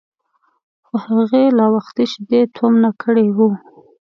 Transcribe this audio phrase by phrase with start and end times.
[0.85, 3.49] خو هغې لا وختي شیدې تومنه کړي وو.